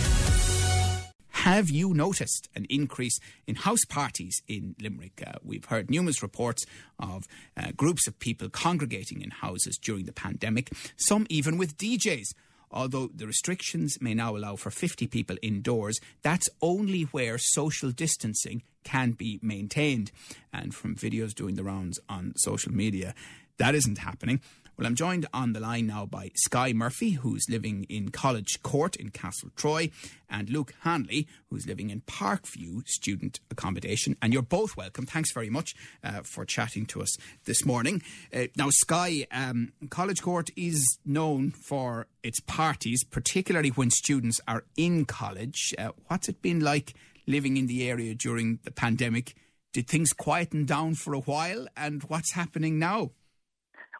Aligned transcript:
Have 1.29 1.69
you 1.69 1.93
noticed 1.93 2.47
an 2.55 2.65
increase 2.69 3.19
in 3.45 3.55
house 3.55 3.83
parties 3.83 4.41
in 4.47 4.77
Limerick? 4.81 5.21
Uh, 5.27 5.33
we've 5.43 5.65
heard 5.65 5.91
numerous 5.91 6.23
reports 6.23 6.65
of 6.97 7.25
uh, 7.57 7.71
groups 7.75 8.07
of 8.07 8.17
people 8.19 8.47
congregating 8.49 9.21
in 9.21 9.31
houses 9.31 9.77
during 9.77 10.05
the 10.05 10.13
pandemic, 10.13 10.71
some 10.95 11.27
even 11.29 11.57
with 11.57 11.77
DJs. 11.77 12.27
Although 12.71 13.09
the 13.13 13.27
restrictions 13.27 13.97
may 13.99 14.13
now 14.13 14.37
allow 14.37 14.55
for 14.55 14.71
50 14.71 15.07
people 15.07 15.35
indoors, 15.41 15.99
that's 16.21 16.47
only 16.61 17.01
where 17.03 17.37
social 17.37 17.91
distancing 17.91 18.63
can 18.85 19.11
be 19.11 19.41
maintained. 19.41 20.13
And 20.53 20.73
from 20.73 20.95
videos 20.95 21.35
doing 21.35 21.55
the 21.55 21.65
rounds 21.65 21.99
on 22.07 22.31
social 22.37 22.71
media, 22.71 23.13
that 23.57 23.75
isn't 23.75 23.97
happening. 23.97 24.39
Well, 24.77 24.85
I'm 24.85 24.93
joined 24.93 25.25
on 25.33 25.53
the 25.53 25.59
line 25.59 25.87
now 25.87 26.05
by 26.05 26.29
Sky 26.35 26.71
Murphy, 26.71 27.13
who's 27.13 27.49
living 27.49 27.87
in 27.89 28.09
College 28.09 28.61
Court 28.61 28.95
in 28.95 29.09
Castletroy, 29.09 29.91
and 30.29 30.51
Luke 30.51 30.75
Hanley, 30.81 31.27
who's 31.49 31.65
living 31.65 31.89
in 31.89 32.01
Parkview 32.01 32.87
Student 32.87 33.39
Accommodation. 33.49 34.15
And 34.21 34.33
you're 34.33 34.43
both 34.43 34.77
welcome. 34.77 35.07
Thanks 35.07 35.31
very 35.31 35.49
much 35.49 35.73
uh, 36.03 36.21
for 36.21 36.45
chatting 36.45 36.85
to 36.87 37.01
us 37.01 37.17
this 37.45 37.65
morning. 37.65 38.03
Uh, 38.31 38.43
now, 38.55 38.69
Sky, 38.69 39.25
um, 39.31 39.71
College 39.89 40.21
Court 40.21 40.51
is 40.55 40.99
known 41.03 41.49
for 41.49 42.05
its 42.21 42.39
parties, 42.41 43.03
particularly 43.03 43.69
when 43.69 43.89
students 43.89 44.39
are 44.47 44.63
in 44.77 45.05
college. 45.05 45.73
Uh, 45.79 45.89
what's 46.05 46.29
it 46.29 46.43
been 46.43 46.59
like 46.59 46.93
living 47.25 47.57
in 47.57 47.65
the 47.65 47.89
area 47.89 48.13
during 48.13 48.59
the 48.63 48.69
pandemic? 48.69 49.33
Did 49.73 49.87
things 49.87 50.13
quieten 50.13 50.65
down 50.65 50.93
for 50.93 51.15
a 51.15 51.21
while? 51.21 51.65
And 51.75 52.03
what's 52.03 52.33
happening 52.33 52.77
now? 52.77 53.09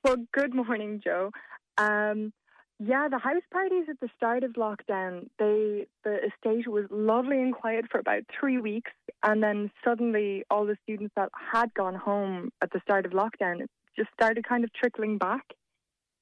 Well, 0.07 0.25
good 0.31 0.55
morning, 0.55 1.01
Joe. 1.03 1.31
Um, 1.77 2.31
yeah, 2.79 3.09
the 3.11 3.17
house 3.17 3.43
parties 3.51 3.87
at 3.89 3.99
the 3.99 4.07
start 4.15 4.45
of 4.45 4.53
lockdown, 4.53 5.27
they 5.37 5.85
the 6.05 6.19
estate 6.27 6.65
was 6.65 6.85
lovely 6.89 7.41
and 7.41 7.53
quiet 7.53 7.87
for 7.91 7.99
about 7.99 8.21
three 8.39 8.57
weeks, 8.57 8.91
and 9.21 9.43
then 9.43 9.69
suddenly 9.83 10.45
all 10.49 10.65
the 10.65 10.77
students 10.83 11.13
that 11.17 11.27
had 11.51 11.73
gone 11.73 11.95
home 11.95 12.53
at 12.61 12.71
the 12.71 12.79
start 12.83 13.05
of 13.05 13.11
lockdown 13.11 13.65
just 13.97 14.07
started 14.13 14.47
kind 14.47 14.63
of 14.63 14.71
trickling 14.71 15.17
back, 15.17 15.43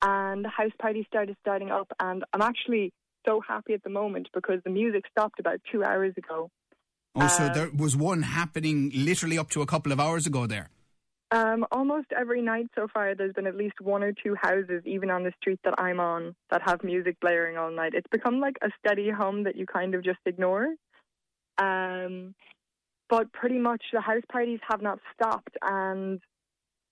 and 0.02 0.44
the 0.44 0.50
house 0.50 0.74
parties 0.82 1.06
started 1.08 1.36
starting 1.42 1.70
up. 1.70 1.92
And 2.00 2.24
I'm 2.34 2.42
actually 2.42 2.92
so 3.24 3.40
happy 3.48 3.76
at 3.76 3.84
the 3.84 3.92
moment 3.92 4.30
because 4.34 4.62
the 4.64 4.72
music 4.72 5.04
stopped 5.12 5.40
about 5.40 5.60
two 5.72 5.84
hours 5.84 6.16
ago. 6.18 6.50
Oh, 7.14 7.28
so 7.28 7.44
uh, 7.44 7.54
there 7.54 7.70
was 7.70 7.96
one 7.96 8.24
happening 8.24 8.92
literally 8.96 9.38
up 9.38 9.52
to 9.52 9.62
a 9.62 9.68
couple 9.68 9.92
of 9.92 10.00
hours 10.00 10.26
ago 10.26 10.48
there. 10.48 10.72
Um, 11.32 11.66
almost 11.72 12.08
every 12.18 12.42
night 12.42 12.68
so 12.76 12.88
far, 12.94 13.16
there's 13.16 13.34
been 13.34 13.48
at 13.48 13.58
least 13.58 13.82
one 13.82 14.04
or 14.04 14.14
two 14.14 14.36
houses, 14.40 14.84
even 14.86 15.10
on 15.10 15.24
the 15.24 15.34
street 15.42 15.60
that 15.64 15.74
I'm 15.78 16.00
on, 16.00 16.36
that 16.52 16.62
have 16.66 16.84
music 16.84 17.18
blaring 17.20 17.58
all 17.58 17.72
night. 17.72 17.94
It's 17.96 18.08
become 18.12 18.40
like 18.40 18.58
a 18.62 18.70
steady 18.80 19.10
hum 19.10 19.44
that 19.44 19.56
you 19.56 19.66
kind 19.66 19.96
of 19.96 20.04
just 20.04 20.20
ignore. 20.26 20.76
Um, 21.58 22.36
but 23.10 23.32
pretty 23.34 23.58
much 23.58 23.84
the 23.92 24.02
house 24.02 24.24
parties 24.32 24.60
have 24.70 24.82
not 24.82 25.00
stopped, 25.14 25.58
and 25.62 26.20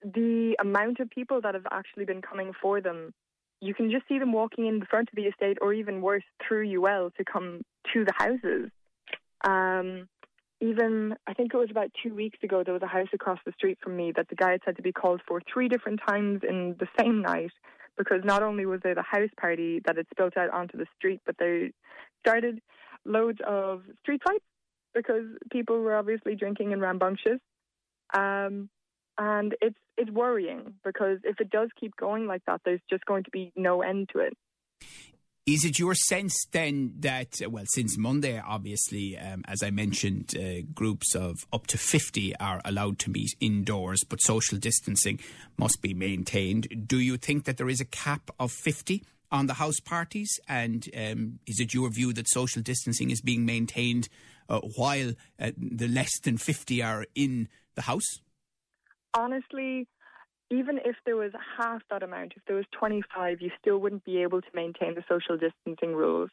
the 0.03 0.55
amount 0.59 0.99
of 0.99 1.09
people 1.09 1.41
that 1.41 1.53
have 1.53 1.67
actually 1.71 2.05
been 2.05 2.21
coming 2.21 2.53
for 2.61 2.81
them, 2.81 3.13
you 3.61 3.73
can 3.73 3.91
just 3.91 4.07
see 4.07 4.19
them 4.19 4.33
walking 4.33 4.65
in 4.65 4.79
the 4.79 4.85
front 4.85 5.09
of 5.09 5.15
the 5.15 5.23
estate, 5.23 5.57
or 5.61 5.73
even 5.73 6.01
worse, 6.01 6.23
through 6.45 6.83
UL 6.83 7.11
to 7.17 7.23
come 7.23 7.61
to 7.93 8.03
the 8.03 8.13
houses. 8.17 8.71
Um, 9.45 10.07
even 10.63 11.13
I 11.27 11.33
think 11.33 11.53
it 11.53 11.57
was 11.57 11.69
about 11.69 11.91
two 12.01 12.15
weeks 12.15 12.39
ago, 12.41 12.63
there 12.63 12.73
was 12.73 12.83
a 12.83 12.87
house 12.87 13.09
across 13.13 13.39
the 13.45 13.51
street 13.51 13.77
from 13.83 13.97
me 13.97 14.13
that 14.15 14.29
the 14.29 14.35
guy 14.35 14.51
had 14.51 14.61
had 14.65 14.77
to 14.77 14.81
be 14.81 14.93
called 14.93 15.21
for 15.27 15.41
three 15.51 15.67
different 15.67 15.99
times 16.07 16.41
in 16.47 16.75
the 16.79 16.87
same 16.97 17.21
night 17.21 17.51
because 17.97 18.21
not 18.23 18.41
only 18.41 18.65
was 18.65 18.79
there 18.81 18.95
the 18.95 19.03
house 19.03 19.29
party 19.39 19.81
that 19.85 19.97
had 19.97 20.07
spilt 20.11 20.37
out 20.37 20.49
onto 20.51 20.77
the 20.77 20.85
street, 20.97 21.19
but 21.25 21.35
they 21.37 21.71
started 22.21 22.59
loads 23.05 23.39
of 23.45 23.81
street 24.01 24.21
fights 24.25 24.45
because 24.93 25.25
people 25.51 25.81
were 25.81 25.95
obviously 25.95 26.33
drinking 26.33 26.71
and 26.71 26.81
rambunctious. 26.81 27.39
Um, 28.13 28.69
and 29.17 29.55
it's 29.61 29.77
it's 29.97 30.11
worrying 30.11 30.75
because 30.83 31.19
if 31.25 31.41
it 31.41 31.49
does 31.49 31.69
keep 31.77 31.95
going 31.97 32.25
like 32.25 32.41
that, 32.47 32.61
there's 32.63 32.81
just 32.89 33.05
going 33.05 33.25
to 33.25 33.31
be 33.31 33.51
no 33.57 33.81
end 33.81 34.09
to 34.13 34.19
it. 34.19 34.33
Is 35.45 35.65
it 35.65 35.77
your 35.77 35.93
sense 35.93 36.45
then 36.51 36.93
that, 36.99 37.41
well, 37.49 37.65
since 37.67 37.97
Monday, 37.97 38.39
obviously, 38.39 39.17
um, 39.17 39.43
as 39.45 39.61
I 39.61 39.71
mentioned, 39.71 40.33
uh, 40.37 40.61
groups 40.73 41.15
of 41.15 41.45
up 41.51 41.67
to 41.67 41.77
50 41.77 42.33
are 42.37 42.61
allowed 42.63 42.97
to 42.99 43.09
meet 43.09 43.35
indoors, 43.41 44.05
but 44.07 44.21
social 44.21 44.57
distancing 44.57 45.19
must 45.57 45.81
be 45.81 45.93
maintained? 45.93 46.87
Do 46.87 46.97
you 46.97 47.17
think 47.17 47.43
that 47.43 47.57
there 47.57 47.67
is 47.67 47.81
a 47.81 47.85
cap 47.85 48.31
of 48.39 48.53
50 48.53 49.03
on 49.33 49.47
the 49.47 49.55
house 49.55 49.81
parties? 49.81 50.39
And 50.47 50.87
um, 50.95 51.39
is 51.45 51.59
it 51.59 51.73
your 51.73 51.89
view 51.89 52.13
that 52.13 52.29
social 52.29 52.61
distancing 52.61 53.11
is 53.11 53.19
being 53.19 53.45
maintained 53.45 54.07
uh, 54.47 54.61
while 54.77 55.11
uh, 55.41 55.51
the 55.57 55.89
less 55.89 56.17
than 56.21 56.37
50 56.37 56.81
are 56.81 57.05
in 57.15 57.49
the 57.75 57.81
house? 57.81 58.21
Honestly, 59.13 59.89
even 60.49 60.77
if 60.83 60.95
there 61.05 61.15
was 61.15 61.31
half 61.57 61.81
that 61.89 62.03
amount, 62.03 62.33
if 62.35 62.43
there 62.45 62.55
was 62.55 62.65
25, 62.77 63.41
you 63.41 63.51
still 63.59 63.77
wouldn't 63.77 64.03
be 64.03 64.21
able 64.21 64.41
to 64.41 64.47
maintain 64.53 64.95
the 64.95 65.03
social 65.09 65.37
distancing 65.37 65.95
rules. 65.95 66.29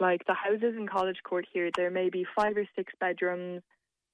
Like 0.00 0.24
the 0.26 0.34
houses 0.34 0.74
in 0.76 0.86
College 0.86 1.18
Court 1.24 1.46
here, 1.52 1.70
there 1.76 1.90
may 1.90 2.08
be 2.08 2.24
five 2.36 2.56
or 2.56 2.64
six 2.76 2.92
bedrooms, 3.00 3.62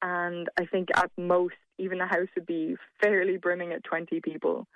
and 0.03 0.49
I 0.59 0.67
think 0.67 0.89
at 0.97 1.11
most, 1.17 1.55
even 1.79 1.99
the 1.99 2.07
house 2.07 2.29
would 2.37 2.47
be 2.47 2.77
fairly 3.03 3.37
brimming 3.37 3.73
at 3.73 3.85
20 3.85 4.21
people. 4.21 4.67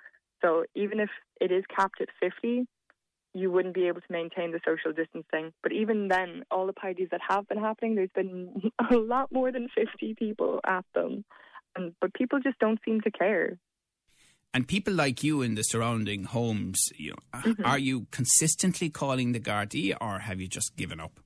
So 0.43 0.65
even 0.75 0.99
if 0.99 1.09
it 1.41 1.51
is 1.51 1.63
capped 1.75 2.01
at 2.01 2.09
50, 2.19 2.65
you 3.33 3.51
wouldn't 3.51 3.75
be 3.75 3.87
able 3.87 4.01
to 4.01 4.11
maintain 4.11 4.51
the 4.51 4.59
social 4.65 4.93
distancing. 4.93 5.51
But 5.61 5.71
even 5.71 6.07
then, 6.07 6.43
all 6.49 6.65
the 6.65 6.73
parties 6.73 7.09
that 7.11 7.21
have 7.27 7.47
been 7.47 7.59
happening, 7.59 7.95
there's 7.95 8.09
been 8.15 8.71
a 8.91 8.95
lot 8.95 9.31
more 9.31 9.51
than 9.51 9.67
50 9.75 10.15
people 10.15 10.59
at 10.65 10.85
them. 10.95 11.25
And, 11.75 11.93
but 12.01 12.13
people 12.13 12.39
just 12.39 12.59
don't 12.59 12.79
seem 12.83 13.01
to 13.01 13.11
care 13.11 13.57
and 14.53 14.67
people 14.67 14.93
like 14.93 15.23
you 15.23 15.41
in 15.41 15.55
the 15.55 15.63
surrounding 15.63 16.23
homes, 16.23 16.89
you 16.97 17.11
know, 17.11 17.39
mm-hmm. 17.39 17.65
are 17.65 17.79
you 17.79 18.07
consistently 18.11 18.89
calling 18.89 19.31
the 19.31 19.39
Gardaí 19.39 19.95
or 20.01 20.19
have 20.19 20.41
you 20.41 20.47
just 20.47 20.75
given 20.75 20.99
up? 20.99 21.19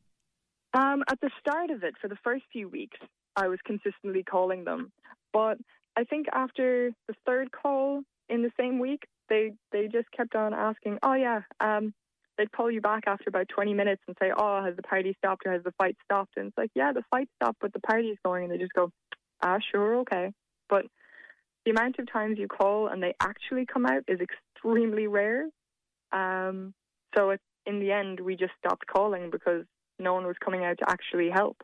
Um, 0.73 1.03
at 1.09 1.21
the 1.21 1.29
start 1.39 1.69
of 1.69 1.83
it, 1.83 1.95
for 2.01 2.07
the 2.07 2.17
first 2.23 2.43
few 2.51 2.67
weeks, 2.67 2.97
I 3.35 3.47
was 3.47 3.59
consistently 3.65 4.23
calling 4.23 4.65
them. 4.65 4.91
But 5.31 5.57
I 5.95 6.03
think 6.03 6.27
after 6.33 6.91
the 7.07 7.13
third 7.25 7.51
call 7.51 8.01
in 8.29 8.41
the 8.41 8.51
same 8.59 8.79
week, 8.79 9.03
they, 9.29 9.53
they 9.71 9.87
just 9.87 10.11
kept 10.11 10.35
on 10.35 10.53
asking, 10.53 10.97
oh, 11.03 11.13
yeah, 11.13 11.41
um, 11.59 11.93
they'd 12.37 12.51
call 12.51 12.69
you 12.71 12.81
back 12.81 13.03
after 13.07 13.25
about 13.27 13.47
20 13.49 13.73
minutes 13.73 14.01
and 14.07 14.17
say, 14.19 14.31
oh, 14.35 14.63
has 14.63 14.75
the 14.75 14.83
party 14.83 15.15
stopped 15.17 15.43
or 15.45 15.53
has 15.53 15.63
the 15.63 15.73
fight 15.77 15.95
stopped? 16.03 16.33
And 16.35 16.47
it's 16.47 16.57
like, 16.57 16.71
yeah, 16.75 16.91
the 16.91 17.03
fight 17.09 17.29
stopped, 17.35 17.59
but 17.61 17.73
the 17.73 17.79
party 17.79 18.07
is 18.07 18.17
going. 18.25 18.45
And 18.45 18.53
they 18.53 18.57
just 18.57 18.73
go, 18.73 18.89
ah, 19.41 19.59
sure, 19.71 19.99
okay. 19.99 20.31
But 20.69 20.85
the 21.65 21.71
amount 21.71 21.99
of 21.99 22.11
times 22.11 22.37
you 22.37 22.47
call 22.47 22.87
and 22.87 23.01
they 23.01 23.13
actually 23.19 23.65
come 23.65 23.85
out 23.85 24.03
is 24.07 24.19
extremely 24.19 25.07
rare. 25.07 25.49
Um, 26.11 26.73
so 27.15 27.31
it, 27.31 27.41
in 27.65 27.79
the 27.79 27.91
end, 27.91 28.19
we 28.19 28.35
just 28.35 28.53
stopped 28.59 28.85
calling 28.87 29.29
because 29.31 29.65
no 29.99 30.13
one 30.13 30.25
was 30.25 30.35
coming 30.43 30.65
out 30.65 30.77
to 30.79 30.89
actually 30.89 31.29
help. 31.29 31.57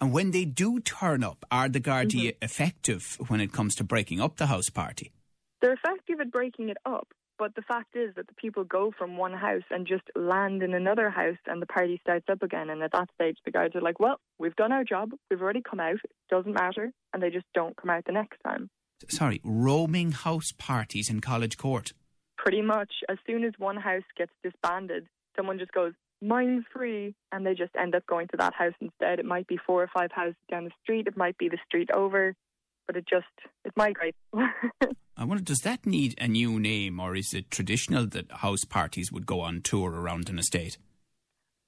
And 0.00 0.12
when 0.12 0.30
they 0.30 0.44
do 0.44 0.80
turn 0.80 1.24
up, 1.24 1.44
are 1.50 1.68
the 1.68 1.80
Gardaí 1.80 2.28
mm-hmm. 2.28 2.44
effective 2.44 3.16
when 3.28 3.40
it 3.40 3.52
comes 3.52 3.74
to 3.76 3.84
breaking 3.84 4.20
up 4.20 4.36
the 4.36 4.46
house 4.46 4.70
party? 4.70 5.12
They're 5.60 5.72
effective 5.72 6.20
at 6.20 6.30
breaking 6.30 6.68
it 6.68 6.76
up, 6.84 7.08
but 7.38 7.54
the 7.54 7.62
fact 7.62 7.96
is 7.96 8.14
that 8.16 8.26
the 8.26 8.34
people 8.34 8.64
go 8.64 8.92
from 8.96 9.16
one 9.16 9.32
house 9.32 9.62
and 9.70 9.86
just 9.86 10.04
land 10.14 10.62
in 10.62 10.74
another 10.74 11.10
house 11.10 11.38
and 11.46 11.60
the 11.60 11.66
party 11.66 11.98
starts 12.02 12.26
up 12.30 12.42
again. 12.42 12.68
And 12.70 12.82
at 12.82 12.92
that 12.92 13.08
stage, 13.14 13.38
the 13.44 13.50
guards 13.50 13.74
are 13.74 13.80
like, 13.80 13.98
well, 13.98 14.20
we've 14.38 14.56
done 14.56 14.72
our 14.72 14.84
job. 14.84 15.12
We've 15.30 15.40
already 15.40 15.62
come 15.62 15.80
out. 15.80 15.94
It 15.94 16.10
doesn't 16.28 16.52
matter. 16.52 16.92
And 17.12 17.22
they 17.22 17.30
just 17.30 17.46
don't 17.54 17.76
come 17.76 17.90
out 17.90 18.04
the 18.04 18.12
next 18.12 18.38
time 18.44 18.68
sorry, 19.08 19.40
roaming 19.44 20.12
house 20.12 20.52
parties 20.56 21.10
in 21.10 21.20
College 21.20 21.56
Court? 21.56 21.92
Pretty 22.36 22.62
much. 22.62 22.90
As 23.08 23.18
soon 23.26 23.44
as 23.44 23.52
one 23.58 23.76
house 23.76 24.02
gets 24.16 24.32
disbanded, 24.42 25.06
someone 25.36 25.58
just 25.58 25.72
goes, 25.72 25.92
mine's 26.20 26.64
free, 26.72 27.14
and 27.32 27.46
they 27.46 27.54
just 27.54 27.74
end 27.78 27.94
up 27.94 28.06
going 28.06 28.28
to 28.28 28.36
that 28.38 28.54
house 28.54 28.74
instead. 28.80 29.18
It 29.18 29.24
might 29.24 29.46
be 29.46 29.58
four 29.66 29.82
or 29.82 29.90
five 29.92 30.10
houses 30.12 30.36
down 30.50 30.64
the 30.64 30.70
street, 30.82 31.06
it 31.06 31.16
might 31.16 31.38
be 31.38 31.48
the 31.48 31.58
street 31.66 31.90
over, 31.92 32.34
but 32.86 32.96
it 32.96 33.06
just, 33.08 33.26
it 33.64 33.72
migrates. 33.76 34.18
I 35.16 35.24
wonder, 35.24 35.42
does 35.42 35.60
that 35.60 35.86
need 35.86 36.14
a 36.20 36.26
new 36.26 36.58
name, 36.58 36.98
or 36.98 37.14
is 37.14 37.32
it 37.32 37.50
traditional 37.50 38.06
that 38.08 38.30
house 38.30 38.64
parties 38.64 39.12
would 39.12 39.26
go 39.26 39.40
on 39.40 39.62
tour 39.62 39.90
around 39.90 40.28
an 40.28 40.38
estate? 40.38 40.76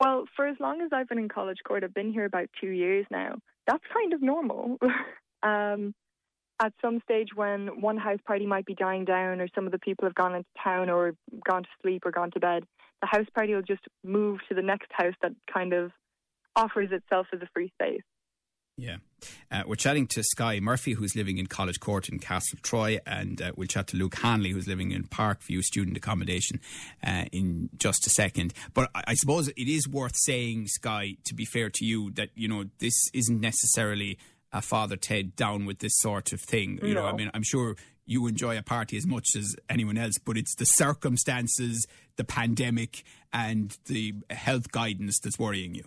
Well, 0.00 0.24
for 0.34 0.46
as 0.46 0.56
long 0.60 0.82
as 0.82 0.90
I've 0.92 1.08
been 1.08 1.18
in 1.18 1.28
College 1.28 1.58
Court, 1.66 1.84
I've 1.84 1.94
been 1.94 2.12
here 2.12 2.26
about 2.26 2.50
two 2.60 2.68
years 2.68 3.06
now. 3.10 3.36
That's 3.66 3.84
kind 3.92 4.12
of 4.12 4.22
normal. 4.22 4.78
um, 5.42 5.94
at 6.60 6.72
some 6.80 7.00
stage 7.04 7.28
when 7.34 7.80
one 7.80 7.98
house 7.98 8.20
party 8.26 8.46
might 8.46 8.66
be 8.66 8.74
dying 8.74 9.04
down 9.04 9.40
or 9.40 9.48
some 9.54 9.66
of 9.66 9.72
the 9.72 9.78
people 9.78 10.06
have 10.06 10.14
gone 10.14 10.34
into 10.34 10.48
town 10.62 10.88
or 10.88 11.14
gone 11.46 11.62
to 11.62 11.68
sleep 11.82 12.02
or 12.04 12.10
gone 12.10 12.30
to 12.32 12.40
bed, 12.40 12.64
the 13.00 13.06
house 13.06 13.26
party 13.34 13.54
will 13.54 13.62
just 13.62 13.82
move 14.04 14.40
to 14.48 14.54
the 14.54 14.62
next 14.62 14.90
house 14.92 15.14
that 15.22 15.32
kind 15.52 15.72
of 15.72 15.92
offers 16.54 16.88
itself 16.92 17.26
as 17.32 17.42
a 17.42 17.48
free 17.52 17.70
space. 17.80 18.02
Yeah. 18.78 18.96
Uh, 19.50 19.62
we're 19.66 19.76
chatting 19.76 20.06
to 20.08 20.22
Sky 20.22 20.60
Murphy, 20.60 20.92
who's 20.92 21.16
living 21.16 21.38
in 21.38 21.46
College 21.46 21.80
Court 21.80 22.10
in 22.10 22.18
Castletroy, 22.18 22.98
and 23.06 23.40
uh, 23.40 23.52
we'll 23.56 23.66
chat 23.66 23.86
to 23.88 23.96
Luke 23.96 24.16
Hanley, 24.16 24.50
who's 24.50 24.68
living 24.68 24.92
in 24.92 25.04
Parkview 25.04 25.62
student 25.62 25.96
accommodation, 25.96 26.60
uh, 27.02 27.24
in 27.32 27.70
just 27.78 28.06
a 28.06 28.10
second. 28.10 28.52
But 28.74 28.90
I, 28.94 29.04
I, 29.08 29.14
suppose 29.14 29.48
it 29.48 29.54
is 29.56 29.88
worth 29.88 30.14
saying, 30.14 30.66
Sky, 30.66 31.16
to 31.24 31.34
be 31.34 31.46
fair 31.46 31.70
to 31.70 31.84
you, 31.86 32.10
that 32.12 32.28
you 32.34 32.48
know 32.48 32.64
this 32.78 32.94
isn't 33.14 33.40
necessarily 33.40 34.18
Father 34.60 34.96
Ted 34.96 35.36
down 35.36 35.66
with 35.66 35.78
this 35.78 35.92
sort 35.96 36.32
of 36.32 36.40
thing. 36.40 36.78
You 36.82 36.94
no. 36.94 37.02
know, 37.02 37.06
I 37.08 37.12
mean, 37.12 37.30
I'm 37.34 37.42
sure 37.42 37.76
you 38.04 38.26
enjoy 38.26 38.56
a 38.56 38.62
party 38.62 38.96
as 38.96 39.06
much 39.06 39.28
as 39.36 39.56
anyone 39.68 39.98
else, 39.98 40.18
but 40.24 40.36
it's 40.36 40.54
the 40.54 40.64
circumstances, 40.64 41.86
the 42.16 42.24
pandemic, 42.24 43.02
and 43.32 43.76
the 43.86 44.14
health 44.30 44.70
guidance 44.70 45.18
that's 45.18 45.38
worrying 45.38 45.74
you. 45.74 45.84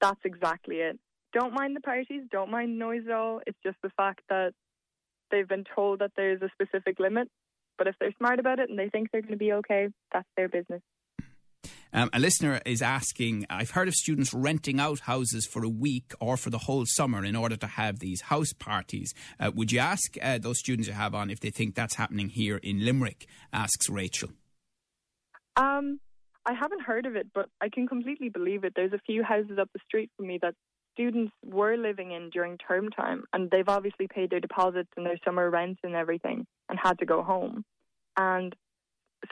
That's 0.00 0.20
exactly 0.24 0.76
it 0.76 0.98
don't 1.32 1.54
mind 1.54 1.76
the 1.76 1.80
parties, 1.80 2.22
don't 2.30 2.50
mind 2.50 2.78
noise 2.78 3.02
at 3.06 3.12
all. 3.12 3.40
It's 3.46 3.58
just 3.62 3.76
the 3.82 3.90
fact 3.90 4.20
that 4.28 4.52
they've 5.30 5.48
been 5.48 5.64
told 5.74 6.00
that 6.00 6.12
there's 6.16 6.42
a 6.42 6.48
specific 6.52 6.98
limit. 6.98 7.28
But 7.76 7.86
if 7.86 7.94
they're 8.00 8.14
smart 8.18 8.40
about 8.40 8.58
it 8.58 8.70
and 8.70 8.78
they 8.78 8.88
think 8.88 9.10
they're 9.10 9.22
going 9.22 9.32
to 9.32 9.38
be 9.38 9.52
okay, 9.52 9.88
that's 10.12 10.28
their 10.36 10.48
business. 10.48 10.82
Um, 11.92 12.10
a 12.12 12.18
listener 12.18 12.60
is 12.66 12.82
asking 12.82 13.46
I've 13.48 13.70
heard 13.70 13.88
of 13.88 13.94
students 13.94 14.34
renting 14.34 14.78
out 14.78 15.00
houses 15.00 15.46
for 15.46 15.64
a 15.64 15.68
week 15.68 16.12
or 16.20 16.36
for 16.36 16.50
the 16.50 16.58
whole 16.58 16.84
summer 16.86 17.24
in 17.24 17.34
order 17.34 17.56
to 17.56 17.66
have 17.66 17.98
these 17.98 18.22
house 18.22 18.52
parties. 18.52 19.14
Uh, 19.40 19.50
would 19.54 19.72
you 19.72 19.78
ask 19.78 20.16
uh, 20.22 20.38
those 20.38 20.58
students 20.58 20.88
you 20.88 20.94
have 20.94 21.14
on 21.14 21.30
if 21.30 21.40
they 21.40 21.50
think 21.50 21.74
that's 21.74 21.94
happening 21.94 22.28
here 22.28 22.58
in 22.58 22.84
Limerick? 22.84 23.26
Asks 23.52 23.88
Rachel. 23.88 24.30
Um, 25.56 26.00
I 26.46 26.54
haven't 26.54 26.82
heard 26.82 27.06
of 27.06 27.16
it, 27.16 27.28
but 27.34 27.48
I 27.60 27.68
can 27.68 27.86
completely 27.86 28.28
believe 28.28 28.64
it. 28.64 28.74
There's 28.76 28.92
a 28.92 29.00
few 29.06 29.22
houses 29.22 29.58
up 29.58 29.68
the 29.72 29.80
street 29.86 30.10
from 30.16 30.28
me 30.28 30.38
that 30.42 30.54
students 30.92 31.32
were 31.44 31.76
living 31.76 32.12
in 32.12 32.30
during 32.30 32.58
term 32.58 32.90
time, 32.90 33.24
and 33.32 33.50
they've 33.50 33.68
obviously 33.68 34.08
paid 34.08 34.30
their 34.30 34.40
deposits 34.40 34.90
and 34.96 35.06
their 35.06 35.18
summer 35.24 35.50
rent 35.50 35.78
and 35.82 35.94
everything, 35.94 36.46
and 36.68 36.78
had 36.82 36.98
to 36.98 37.06
go 37.06 37.22
home. 37.22 37.64
And 38.16 38.54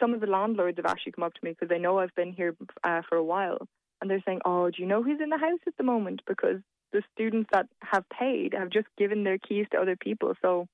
some 0.01 0.15
of 0.15 0.21
the 0.21 0.27
landlords 0.27 0.79
have 0.79 0.87
actually 0.87 1.13
come 1.13 1.25
up 1.25 1.35
to 1.35 1.41
me 1.45 1.51
because 1.51 1.69
they 1.69 1.79
know 1.79 1.99
I've 1.99 2.15
been 2.15 2.33
here 2.33 2.57
uh, 2.85 3.03
for 3.09 3.17
a 3.17 3.25
while, 3.25 3.69
and 4.01 4.11
they're 4.11 4.23
saying, 4.25 4.41
"Oh, 4.45 4.71
do 4.71 4.83
you 4.83 4.89
know 4.89 5.03
who's 5.03 5.21
in 5.21 5.31
the 5.31 5.39
house 5.39 5.61
at 5.67 5.77
the 5.77 5.85
moment?" 5.85 6.23
Because 6.27 6.61
the 6.93 7.03
students 7.15 7.51
that 7.53 7.67
have 7.83 8.05
paid 8.09 8.55
have 8.55 8.71
just 8.71 8.87
given 8.97 9.25
their 9.25 9.39
keys 9.39 9.67
to 9.73 9.79
other 9.79 9.97
people. 9.97 10.35
So 10.43 10.67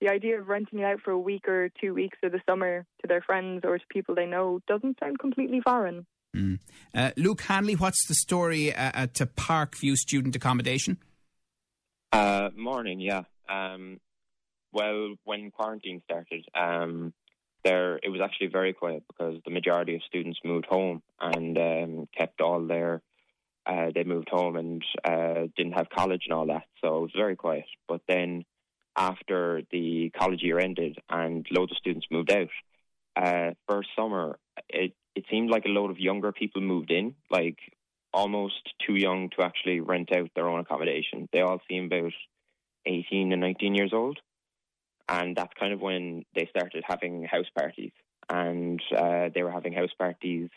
the 0.00 0.08
idea 0.08 0.40
of 0.40 0.48
renting 0.48 0.80
it 0.80 0.84
out 0.84 1.00
for 1.00 1.10
a 1.10 1.18
week 1.18 1.48
or 1.48 1.70
two 1.80 1.94
weeks 1.94 2.18
of 2.22 2.32
the 2.32 2.40
summer 2.48 2.84
to 3.00 3.08
their 3.08 3.20
friends 3.20 3.62
or 3.64 3.78
to 3.78 3.84
people 3.90 4.14
they 4.14 4.26
know 4.26 4.60
doesn't 4.66 4.98
sound 5.00 5.18
completely 5.18 5.60
foreign. 5.60 6.06
Mm. 6.34 6.58
Uh, 6.94 7.12
Luke 7.16 7.42
Hanley, 7.42 7.74
what's 7.74 8.06
the 8.08 8.14
story 8.14 8.74
uh, 8.74 8.90
at 8.94 9.14
Parkview 9.14 9.94
Student 9.94 10.34
Accommodation? 10.34 10.98
Uh, 12.12 12.50
morning, 12.56 13.00
yeah. 13.00 13.22
Um, 13.48 14.00
well, 14.72 15.14
when 15.24 15.50
quarantine 15.50 16.02
started, 16.04 16.44
um, 16.54 17.12
there 17.64 17.98
it 18.02 18.08
was 18.08 18.20
actually 18.22 18.48
very 18.48 18.72
quiet 18.72 19.02
because 19.08 19.40
the 19.44 19.50
majority 19.50 19.94
of 19.94 20.02
students 20.06 20.38
moved 20.44 20.66
home 20.66 21.02
and 21.20 21.58
um, 21.58 22.08
kept 22.16 22.40
all 22.40 22.66
their. 22.66 23.02
Uh, 23.66 23.86
they 23.94 24.04
moved 24.04 24.28
home 24.30 24.56
and 24.56 24.84
uh, 25.04 25.46
didn't 25.56 25.72
have 25.72 25.88
college 25.88 26.24
and 26.28 26.34
all 26.34 26.46
that, 26.46 26.64
so 26.82 26.98
it 26.98 27.00
was 27.00 27.12
very 27.16 27.34
quiet. 27.34 27.64
But 27.88 28.02
then, 28.06 28.44
after 28.94 29.62
the 29.72 30.10
college 30.10 30.42
year 30.42 30.58
ended 30.58 30.98
and 31.08 31.46
loads 31.50 31.72
of 31.72 31.78
students 31.78 32.06
moved 32.10 32.30
out, 32.30 32.50
uh, 33.16 33.52
first 33.66 33.88
summer 33.96 34.38
it 34.68 34.92
it 35.14 35.24
seemed 35.30 35.50
like 35.50 35.64
a 35.64 35.68
load 35.68 35.90
of 35.90 35.98
younger 35.98 36.32
people 36.32 36.60
moved 36.60 36.90
in, 36.90 37.14
like 37.30 37.58
almost 38.12 38.74
too 38.86 38.94
young 38.94 39.30
to 39.30 39.44
actually 39.44 39.80
rent 39.80 40.10
out 40.14 40.30
their 40.34 40.48
own 40.48 40.60
accommodation. 40.60 41.28
They 41.32 41.40
all 41.40 41.60
seemed 41.68 41.92
about 41.92 42.12
18 42.86 43.32
and 43.32 43.40
19 43.40 43.74
years 43.74 43.92
old. 43.92 44.18
And 45.08 45.36
that's 45.36 45.52
kind 45.58 45.72
of 45.72 45.80
when 45.80 46.24
they 46.34 46.48
started 46.50 46.84
having 46.86 47.24
house 47.24 47.50
parties. 47.56 47.92
And 48.28 48.80
uh, 48.96 49.28
they 49.34 49.42
were 49.42 49.50
having 49.50 49.74
house 49.74 49.92
parties 49.98 50.48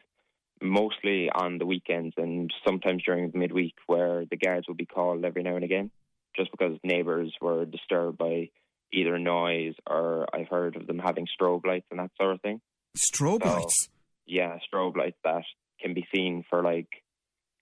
mostly 0.62 1.30
on 1.30 1.58
the 1.58 1.66
weekends 1.66 2.16
and 2.18 2.52
sometimes 2.66 3.04
during 3.04 3.30
the 3.30 3.38
midweek, 3.38 3.76
where 3.88 4.26
the 4.26 4.38
guards 4.38 4.68
would 4.68 4.78
be 4.78 4.86
called 4.86 5.26
every 5.26 5.44
now 5.44 5.56
and 5.56 5.64
again, 5.64 5.92
just 6.36 6.50
because 6.52 6.78
neighbours 6.84 7.34
were 7.42 7.66
disturbed 7.66 8.18
by 8.18 8.50
either 8.94 9.20
noise 9.20 9.74
or 9.88 10.26
I've 10.34 10.48
heard 10.48 10.76
of 10.76 10.88
them 10.88 11.00
having 11.00 11.28
strobe 11.28 11.66
lights 11.66 11.88
and 11.92 12.00
that 12.00 12.12
sort 12.20 12.36
of 12.36 12.42
thing. 12.42 12.62
Strobe 12.98 13.44
so, 13.44 13.54
lights? 13.54 13.90
yeah, 14.26 14.58
strobe 14.72 14.98
lights 14.98 15.18
that 15.24 15.44
can 15.82 15.94
be 15.94 16.08
seen 16.14 16.44
for 16.50 16.64
like 16.64 16.88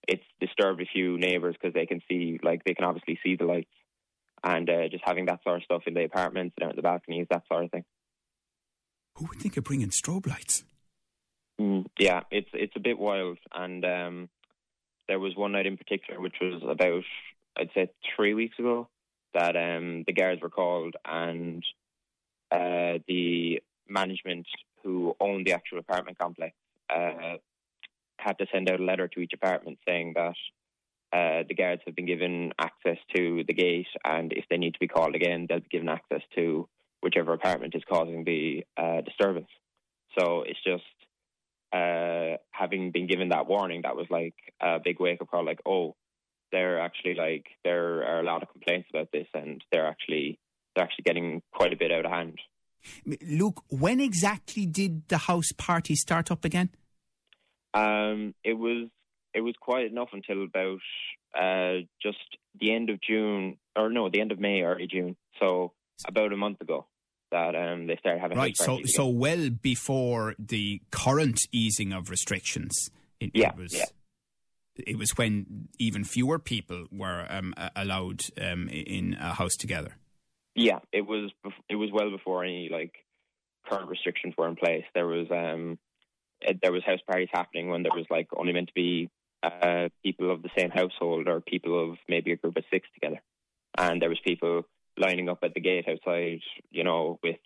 it's 0.08 0.24
disturbed 0.40 0.80
a 0.80 0.86
few 0.86 1.18
neighbours 1.18 1.56
because 1.60 1.74
they 1.74 1.86
can 1.86 2.00
see 2.08 2.38
like 2.42 2.62
they 2.64 2.74
can 2.74 2.84
obviously 2.84 3.18
see 3.24 3.36
the 3.36 3.44
lights 3.44 3.70
and 4.46 4.70
uh, 4.70 4.88
just 4.88 5.02
having 5.04 5.26
that 5.26 5.42
sort 5.42 5.56
of 5.56 5.64
stuff 5.64 5.82
in 5.86 5.94
the 5.94 6.04
apartments 6.04 6.54
and 6.56 6.66
out 6.66 6.70
in 6.70 6.76
the 6.76 6.82
balconies, 6.82 7.26
that 7.30 7.42
sort 7.48 7.64
of 7.64 7.70
thing. 7.70 7.84
Who 9.16 9.26
would 9.26 9.40
think 9.40 9.56
of 9.56 9.64
bringing 9.64 9.88
strobe 9.88 10.26
lights? 10.26 10.64
Mm, 11.60 11.86
yeah, 11.98 12.20
it's 12.30 12.50
it's 12.52 12.76
a 12.76 12.80
bit 12.80 12.98
wild, 12.98 13.38
and 13.52 13.84
um, 13.84 14.28
there 15.08 15.18
was 15.18 15.34
one 15.34 15.52
night 15.52 15.66
in 15.66 15.76
particular, 15.76 16.20
which 16.20 16.36
was 16.40 16.62
about 16.62 17.02
I'd 17.58 17.70
say 17.74 17.90
three 18.14 18.34
weeks 18.34 18.58
ago, 18.58 18.88
that 19.34 19.56
um, 19.56 20.04
the 20.06 20.12
guards 20.12 20.42
were 20.42 20.50
called 20.50 20.94
and 21.04 21.64
uh, 22.52 22.98
the 23.08 23.62
management 23.88 24.46
who 24.84 25.16
own 25.18 25.44
the 25.44 25.52
actual 25.52 25.78
apartment 25.78 26.18
complex 26.18 26.54
uh, 26.94 27.36
had 28.18 28.38
to 28.38 28.46
send 28.52 28.70
out 28.70 28.80
a 28.80 28.84
letter 28.84 29.08
to 29.08 29.20
each 29.20 29.32
apartment 29.32 29.78
saying 29.86 30.12
that 30.14 30.34
uh, 31.12 31.44
the 31.48 31.54
guards 31.54 31.82
have 31.86 31.94
been 31.94 32.06
given 32.06 32.52
access 32.58 32.98
to 33.14 33.44
the 33.46 33.54
gate, 33.54 33.86
and 34.04 34.32
if 34.32 34.44
they 34.50 34.56
need 34.56 34.74
to 34.74 34.80
be 34.80 34.88
called 34.88 35.14
again, 35.14 35.46
they'll 35.48 35.60
be 35.60 35.68
given 35.70 35.88
access 35.88 36.22
to 36.34 36.68
whichever 37.02 37.32
apartment 37.32 37.74
is 37.74 37.82
causing 37.88 38.24
the 38.24 38.64
uh, 38.76 39.00
disturbance. 39.02 39.48
So 40.18 40.42
it's 40.42 40.62
just 40.64 40.82
uh, 41.72 42.38
having 42.50 42.90
been 42.90 43.06
given 43.06 43.28
that 43.28 43.46
warning, 43.46 43.82
that 43.82 43.96
was 43.96 44.06
like 44.10 44.34
a 44.60 44.78
big 44.82 44.98
wake 44.98 45.20
up 45.20 45.30
call. 45.30 45.44
Like, 45.44 45.60
oh, 45.66 45.94
they're 46.52 46.80
actually 46.80 47.14
like 47.14 47.46
there 47.64 48.02
are 48.02 48.20
a 48.20 48.24
lot 48.24 48.42
of 48.42 48.50
complaints 48.50 48.88
about 48.90 49.08
this, 49.12 49.26
and 49.34 49.62
they're 49.70 49.86
actually 49.86 50.38
they're 50.74 50.84
actually 50.84 51.04
getting 51.04 51.42
quite 51.52 51.72
a 51.72 51.76
bit 51.76 51.92
out 51.92 52.04
of 52.04 52.10
hand. 52.10 52.38
Luke, 53.22 53.62
when 53.68 54.00
exactly 54.00 54.64
did 54.66 55.08
the 55.08 55.18
house 55.18 55.50
party 55.56 55.94
start 55.96 56.30
up 56.30 56.44
again? 56.44 56.70
Um, 57.74 58.34
it 58.44 58.54
was 58.54 58.88
it 59.36 59.42
was 59.42 59.54
quiet 59.60 59.92
enough 59.92 60.08
until 60.12 60.44
about 60.44 60.80
uh, 61.38 61.84
just 62.02 62.18
the 62.58 62.74
end 62.74 62.88
of 62.88 62.98
June, 63.00 63.58
or 63.76 63.90
no, 63.90 64.08
the 64.08 64.20
end 64.20 64.32
of 64.32 64.40
May, 64.40 64.62
early 64.62 64.88
June. 64.90 65.14
So 65.38 65.72
about 66.08 66.32
a 66.32 66.36
month 66.36 66.60
ago 66.62 66.86
that 67.30 67.54
um, 67.54 67.86
they 67.86 67.96
started 67.96 68.20
having 68.20 68.38
right. 68.38 68.56
So 68.56 68.80
so 68.86 69.06
well 69.06 69.50
before 69.50 70.34
the 70.38 70.80
current 70.90 71.38
easing 71.52 71.92
of 71.92 72.08
restrictions. 72.08 72.90
It, 73.20 73.32
yeah, 73.34 73.50
it 73.50 73.56
was, 73.56 73.74
yeah. 73.74 73.84
It 74.76 74.98
was 74.98 75.10
when 75.16 75.68
even 75.78 76.04
fewer 76.04 76.38
people 76.38 76.86
were 76.90 77.26
um, 77.28 77.54
allowed 77.74 78.22
um, 78.40 78.68
in 78.68 79.16
a 79.20 79.34
house 79.34 79.56
together. 79.56 79.96
Yeah, 80.54 80.78
it 80.92 81.06
was. 81.06 81.30
It 81.68 81.76
was 81.76 81.90
well 81.92 82.10
before 82.10 82.42
any 82.42 82.70
like 82.72 82.94
current 83.68 83.90
restrictions 83.90 84.34
were 84.38 84.48
in 84.48 84.56
place. 84.56 84.84
There 84.94 85.06
was 85.06 85.26
um, 85.30 85.78
there 86.62 86.72
was 86.72 86.84
house 86.84 87.00
parties 87.06 87.28
happening 87.32 87.68
when 87.68 87.82
there 87.82 87.92
was 87.94 88.06
like 88.08 88.28
only 88.34 88.54
meant 88.54 88.68
to 88.68 88.74
be 88.74 89.10
uh, 89.46 89.88
people 90.02 90.30
of 90.30 90.42
the 90.42 90.50
same 90.56 90.70
household 90.70 91.28
or 91.28 91.40
people 91.40 91.90
of 91.90 91.98
maybe 92.08 92.32
a 92.32 92.36
group 92.36 92.56
of 92.56 92.64
six 92.70 92.88
together, 92.94 93.20
and 93.76 94.00
there 94.00 94.08
was 94.08 94.20
people 94.24 94.62
lining 94.98 95.28
up 95.28 95.38
at 95.42 95.54
the 95.54 95.60
gate 95.60 95.86
outside, 95.88 96.40
you 96.70 96.84
know, 96.84 97.18
with 97.22 97.36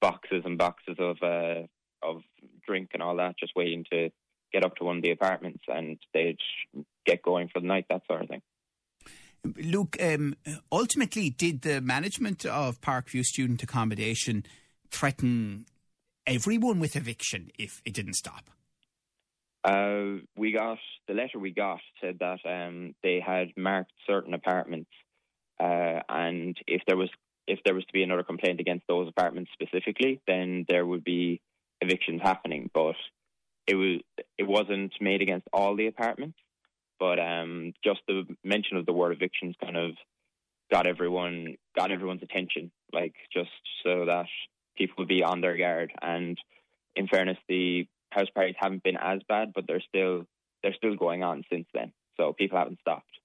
boxes 0.00 0.42
and 0.44 0.58
boxes 0.58 0.96
of 0.98 1.16
uh, 1.22 1.62
of 2.02 2.22
drink 2.66 2.90
and 2.94 3.02
all 3.02 3.16
that, 3.16 3.38
just 3.38 3.52
waiting 3.56 3.84
to 3.92 4.10
get 4.52 4.64
up 4.64 4.76
to 4.76 4.84
one 4.84 4.98
of 4.98 5.02
the 5.02 5.10
apartments, 5.10 5.62
and 5.68 5.98
they'd 6.14 6.38
get 7.04 7.22
going 7.22 7.48
for 7.52 7.60
the 7.60 7.66
night, 7.66 7.86
that 7.90 8.02
sort 8.06 8.22
of 8.22 8.28
thing. 8.28 8.42
Luke, 9.56 9.96
um, 10.00 10.34
ultimately, 10.72 11.30
did 11.30 11.62
the 11.62 11.80
management 11.80 12.44
of 12.44 12.80
Parkview 12.80 13.22
Student 13.22 13.62
Accommodation 13.62 14.44
threaten 14.90 15.66
everyone 16.26 16.80
with 16.80 16.96
eviction 16.96 17.50
if 17.58 17.80
it 17.84 17.94
didn't 17.94 18.14
stop? 18.14 18.50
Uh, 19.68 20.20
we 20.34 20.52
got 20.52 20.78
the 21.08 21.14
letter 21.14 21.38
we 21.38 21.50
got 21.50 21.80
said 22.00 22.18
that 22.20 22.38
um, 22.46 22.94
they 23.02 23.20
had 23.20 23.48
marked 23.54 23.92
certain 24.06 24.32
apartments, 24.32 24.90
uh, 25.60 26.00
and 26.08 26.56
if 26.66 26.80
there 26.86 26.96
was 26.96 27.10
if 27.46 27.58
there 27.64 27.74
was 27.74 27.84
to 27.84 27.92
be 27.92 28.02
another 28.02 28.22
complaint 28.22 28.60
against 28.60 28.86
those 28.86 29.08
apartments 29.08 29.50
specifically, 29.52 30.22
then 30.26 30.64
there 30.68 30.86
would 30.86 31.04
be 31.04 31.42
evictions 31.82 32.22
happening. 32.22 32.70
But 32.72 32.94
it 33.66 33.74
was 33.74 34.00
it 34.38 34.48
wasn't 34.48 34.94
made 35.02 35.20
against 35.20 35.46
all 35.52 35.76
the 35.76 35.86
apartments. 35.86 36.38
But 36.98 37.18
um, 37.20 37.74
just 37.84 38.00
the 38.08 38.24
mention 38.42 38.78
of 38.78 38.86
the 38.86 38.94
word 38.94 39.12
evictions 39.12 39.54
kind 39.62 39.76
of 39.76 39.90
got 40.70 40.86
everyone 40.86 41.56
got 41.76 41.92
everyone's 41.92 42.22
attention, 42.22 42.70
like 42.92 43.14
just 43.34 43.50
so 43.84 44.06
that 44.06 44.26
people 44.78 44.94
would 44.98 45.08
be 45.08 45.22
on 45.22 45.42
their 45.42 45.58
guard. 45.58 45.92
And 46.00 46.38
in 46.96 47.06
fairness, 47.06 47.36
the 47.50 47.86
house 48.10 48.28
parties 48.34 48.56
haven't 48.58 48.82
been 48.82 48.96
as 48.96 49.20
bad, 49.28 49.52
but 49.54 49.64
they're 49.66 49.82
still 49.88 50.24
they're 50.62 50.74
still 50.74 50.96
going 50.96 51.22
on 51.22 51.44
since 51.50 51.66
then. 51.72 51.92
So 52.16 52.32
people 52.32 52.58
haven't 52.58 52.80
stopped. 52.80 53.18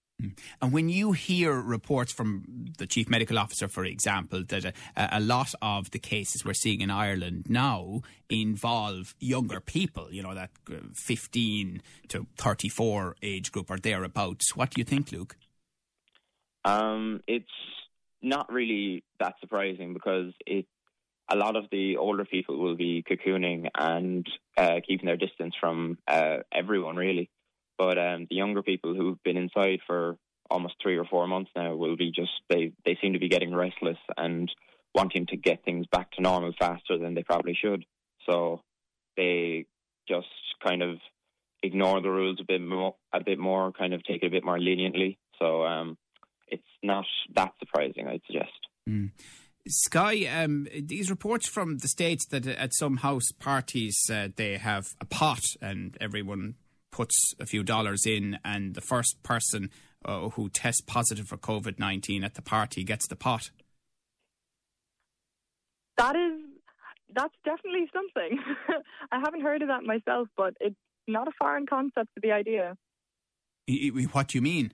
And 0.61 0.71
when 0.71 0.89
you 0.89 1.11
hear 1.11 1.59
reports 1.59 2.13
from 2.13 2.67
the 2.77 2.85
chief 2.85 3.09
medical 3.09 3.37
officer, 3.37 3.67
for 3.67 3.83
example, 3.83 4.43
that 4.47 4.65
a, 4.65 4.73
a, 4.95 5.19
lot 5.19 5.53
of 5.61 5.91
the 5.91 5.99
cases 5.99 6.45
we're 6.45 6.53
seeing 6.53 6.81
in 6.81 6.89
Ireland 6.89 7.47
now 7.49 8.01
involve 8.29 9.15
younger 9.19 9.59
people, 9.59 10.07
you 10.11 10.23
know, 10.23 10.33
that 10.33 10.51
uh, 10.71 10.75
15 10.93 11.81
to 12.09 12.27
34 12.37 13.15
age 13.21 13.51
group 13.51 13.69
or 13.69 13.77
thereabouts, 13.77 14.55
what 14.55 14.69
do 14.69 14.79
you 14.79 14.85
think, 14.85 15.11
Luke? 15.11 15.35
Um, 16.63 17.21
it's 17.27 17.45
not 18.21 18.51
really 18.51 19.03
that 19.19 19.33
surprising 19.41 19.93
because 19.93 20.31
it 20.45 20.65
a 21.29 21.35
lot 21.35 21.55
of 21.55 21.65
the 21.71 21.97
older 21.97 22.25
people 22.25 22.57
will 22.59 22.75
be 22.75 23.03
cocooning 23.09 23.67
and 23.77 24.27
uh, 24.57 24.79
keeping 24.85 25.05
their 25.05 25.17
distance 25.17 25.55
from 25.59 25.97
uh, 26.07 26.37
everyone, 26.51 26.95
really. 26.95 27.29
But 27.77 27.97
um, 27.97 28.27
the 28.29 28.35
younger 28.35 28.61
people 28.61 28.93
who've 28.93 29.21
been 29.23 29.37
inside 29.37 29.79
for 29.87 30.17
almost 30.49 30.75
three 30.81 30.97
or 30.97 31.05
four 31.05 31.27
months 31.27 31.51
now 31.55 31.75
will 31.75 31.97
be 31.97 32.11
just 32.11 32.31
they 32.49 32.73
they 32.85 32.97
seem 33.01 33.13
to 33.13 33.19
be 33.19 33.29
getting 33.29 33.55
restless 33.55 33.97
and 34.17 34.51
wanting 34.93 35.25
to 35.27 35.37
get 35.37 35.63
things 35.63 35.87
back 35.91 36.11
to 36.11 36.21
normal 36.21 36.53
faster 36.59 36.97
than 36.97 37.15
they 37.15 37.23
probably 37.23 37.57
should. 37.59 37.85
So 38.29 38.61
they 39.17 39.65
just 40.07 40.27
kind 40.63 40.83
of 40.83 40.97
ignore 41.63 42.01
the 42.01 42.09
rules 42.09 42.39
a 42.39 42.45
bit 42.45 42.61
more, 42.61 42.95
a 43.13 43.23
bit 43.23 43.39
more, 43.39 43.71
kind 43.71 43.93
of 43.93 44.03
take 44.03 44.21
it 44.21 44.27
a 44.27 44.29
bit 44.29 44.45
more 44.45 44.59
leniently. 44.59 45.17
So 45.39 45.63
um, 45.65 45.97
it's 46.47 46.63
not 46.83 47.05
that 47.35 47.53
surprising, 47.59 48.07
I'd 48.07 48.21
suggest. 48.27 48.51
Mm. 48.87 49.11
Sky, 49.67 50.25
um, 50.25 50.67
these 50.81 51.09
reports 51.09 51.47
from 51.47 51.77
the 51.77 51.87
States 51.87 52.25
that 52.27 52.45
at 52.45 52.73
some 52.73 52.97
house 52.97 53.31
parties 53.39 53.97
uh, 54.11 54.27
they 54.35 54.57
have 54.57 54.87
a 54.99 55.05
pot 55.05 55.39
and 55.61 55.97
everyone 56.01 56.55
puts 56.91 57.15
a 57.39 57.45
few 57.45 57.63
dollars 57.63 58.05
in, 58.05 58.37
and 58.43 58.75
the 58.75 58.81
first 58.81 59.23
person 59.23 59.71
uh, 60.05 60.29
who 60.29 60.49
tests 60.49 60.81
positive 60.81 61.27
for 61.27 61.37
COVID 61.37 61.79
19 61.79 62.23
at 62.23 62.35
the 62.35 62.41
party 62.41 62.83
gets 62.83 63.07
the 63.07 63.15
pot. 63.15 63.51
That 65.97 66.15
is, 66.15 66.41
that's 67.15 67.33
definitely 67.45 67.87
something. 67.93 68.39
I 69.11 69.19
haven't 69.19 69.41
heard 69.41 69.61
of 69.61 69.69
that 69.69 69.83
myself, 69.83 70.27
but 70.35 70.55
it's 70.59 70.75
not 71.07 71.27
a 71.27 71.31
foreign 71.39 71.65
concept 71.65 72.09
to 72.15 72.21
the 72.21 72.31
idea. 72.31 72.75
What 74.11 74.27
do 74.27 74.37
you 74.37 74.41
mean? 74.41 74.73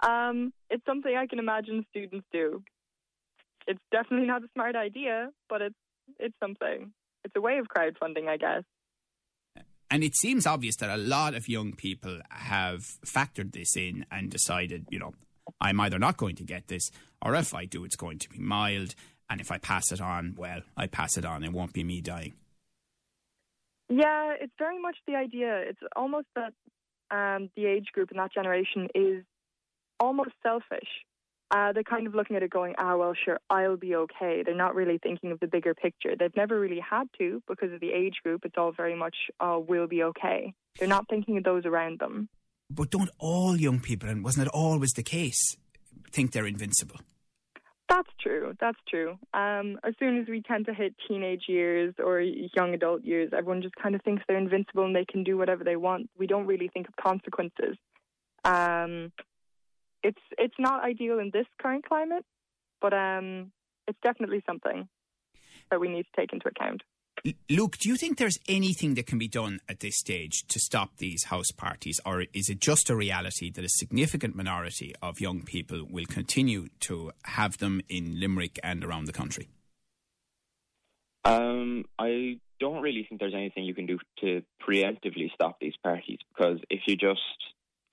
Um, 0.00 0.52
it's 0.70 0.84
something 0.84 1.14
I 1.16 1.26
can 1.26 1.38
imagine 1.38 1.86
students 1.90 2.26
do. 2.32 2.62
It's 3.66 3.80
definitely 3.90 4.26
not 4.26 4.42
a 4.42 4.48
smart 4.54 4.76
idea, 4.76 5.30
but 5.48 5.62
it's 5.62 5.74
it's 6.18 6.34
something. 6.40 6.92
It's 7.24 7.34
a 7.36 7.40
way 7.40 7.58
of 7.58 7.66
crowdfunding, 7.66 8.28
I 8.28 8.36
guess. 8.36 8.62
And 9.90 10.02
it 10.02 10.16
seems 10.16 10.46
obvious 10.46 10.76
that 10.76 10.90
a 10.90 10.96
lot 10.96 11.34
of 11.34 11.48
young 11.48 11.72
people 11.72 12.20
have 12.30 12.80
factored 13.06 13.52
this 13.52 13.76
in 13.76 14.04
and 14.10 14.30
decided, 14.30 14.86
you 14.90 14.98
know, 14.98 15.12
I'm 15.60 15.80
either 15.80 15.98
not 15.98 16.16
going 16.16 16.36
to 16.36 16.44
get 16.44 16.68
this, 16.68 16.90
or 17.22 17.34
if 17.34 17.54
I 17.54 17.64
do, 17.64 17.84
it's 17.84 17.96
going 17.96 18.18
to 18.18 18.28
be 18.28 18.38
mild. 18.38 18.94
And 19.30 19.40
if 19.40 19.50
I 19.50 19.58
pass 19.58 19.92
it 19.92 20.00
on, 20.00 20.34
well, 20.36 20.60
I 20.76 20.86
pass 20.86 21.16
it 21.16 21.24
on. 21.24 21.44
It 21.44 21.52
won't 21.52 21.72
be 21.72 21.84
me 21.84 22.00
dying. 22.00 22.34
Yeah, 23.88 24.34
it's 24.40 24.52
very 24.58 24.80
much 24.80 24.96
the 25.06 25.14
idea. 25.14 25.58
It's 25.58 25.80
almost 25.94 26.26
that 26.34 26.52
um, 27.10 27.50
the 27.56 27.66
age 27.66 27.86
group 27.92 28.10
in 28.10 28.16
that 28.16 28.32
generation 28.32 28.88
is 28.94 29.24
almost 30.00 30.32
selfish 30.42 30.88
uh, 31.50 31.72
they're 31.72 31.82
kind 31.82 32.06
of 32.06 32.14
looking 32.14 32.36
at 32.36 32.42
it 32.42 32.50
going, 32.50 32.74
ah, 32.78 32.96
well, 32.96 33.14
sure, 33.14 33.38
I'll 33.50 33.76
be 33.76 33.94
okay. 33.94 34.42
They're 34.44 34.54
not 34.54 34.74
really 34.74 34.98
thinking 34.98 35.30
of 35.30 35.40
the 35.40 35.46
bigger 35.46 35.74
picture. 35.74 36.14
They've 36.18 36.34
never 36.36 36.58
really 36.58 36.80
had 36.80 37.08
to 37.18 37.42
because 37.48 37.72
of 37.72 37.80
the 37.80 37.92
age 37.92 38.14
group. 38.22 38.44
It's 38.44 38.56
all 38.56 38.72
very 38.72 38.96
much, 38.96 39.14
oh, 39.40 39.58
we'll 39.58 39.86
be 39.86 40.02
okay. 40.04 40.54
They're 40.78 40.88
not 40.88 41.08
thinking 41.08 41.36
of 41.36 41.44
those 41.44 41.64
around 41.66 42.00
them. 42.00 42.28
But 42.70 42.90
don't 42.90 43.10
all 43.18 43.56
young 43.56 43.80
people, 43.80 44.08
and 44.08 44.24
wasn't 44.24 44.46
it 44.46 44.52
always 44.54 44.92
the 44.92 45.02
case, 45.02 45.56
think 46.10 46.32
they're 46.32 46.46
invincible? 46.46 46.96
That's 47.88 48.08
true. 48.20 48.54
That's 48.58 48.78
true. 48.88 49.18
Um, 49.34 49.78
as 49.84 49.94
soon 49.98 50.18
as 50.18 50.26
we 50.26 50.42
tend 50.42 50.66
to 50.66 50.74
hit 50.74 50.94
teenage 51.06 51.44
years 51.48 51.94
or 52.02 52.20
young 52.20 52.72
adult 52.72 53.04
years, 53.04 53.30
everyone 53.36 53.62
just 53.62 53.76
kind 53.76 53.94
of 53.94 54.02
thinks 54.02 54.22
they're 54.26 54.38
invincible 54.38 54.84
and 54.84 54.96
they 54.96 55.04
can 55.04 55.22
do 55.22 55.36
whatever 55.36 55.62
they 55.64 55.76
want. 55.76 56.08
We 56.18 56.26
don't 56.26 56.46
really 56.46 56.68
think 56.68 56.88
of 56.88 56.96
consequences. 56.96 57.76
Um, 58.44 59.12
it's 60.04 60.20
it's 60.38 60.54
not 60.58 60.84
ideal 60.84 61.18
in 61.18 61.30
this 61.32 61.46
current 61.60 61.84
climate, 61.84 62.24
but 62.80 62.92
um, 62.92 63.50
it's 63.88 63.98
definitely 64.02 64.42
something 64.46 64.86
that 65.70 65.80
we 65.80 65.88
need 65.88 66.04
to 66.04 66.20
take 66.20 66.32
into 66.32 66.46
account. 66.46 66.82
Luke, 67.48 67.78
do 67.78 67.88
you 67.88 67.96
think 67.96 68.18
there's 68.18 68.38
anything 68.48 68.94
that 68.94 69.06
can 69.06 69.18
be 69.18 69.28
done 69.28 69.60
at 69.68 69.80
this 69.80 69.96
stage 69.96 70.46
to 70.48 70.58
stop 70.58 70.98
these 70.98 71.24
house 71.24 71.50
parties, 71.56 71.98
or 72.04 72.24
is 72.34 72.50
it 72.50 72.60
just 72.60 72.90
a 72.90 72.96
reality 72.96 73.50
that 73.50 73.64
a 73.64 73.68
significant 73.68 74.36
minority 74.36 74.94
of 75.00 75.20
young 75.20 75.42
people 75.42 75.86
will 75.88 76.04
continue 76.06 76.68
to 76.80 77.12
have 77.24 77.58
them 77.58 77.80
in 77.88 78.20
Limerick 78.20 78.58
and 78.62 78.84
around 78.84 79.06
the 79.06 79.12
country? 79.12 79.48
Um, 81.24 81.84
I 81.98 82.40
don't 82.60 82.82
really 82.82 83.06
think 83.08 83.20
there's 83.20 83.34
anything 83.34 83.64
you 83.64 83.74
can 83.74 83.86
do 83.86 83.98
to 84.20 84.42
preemptively 84.62 85.32
stop 85.32 85.58
these 85.60 85.76
parties 85.82 86.18
because 86.34 86.58
if 86.68 86.82
you 86.86 86.96
just 86.96 87.20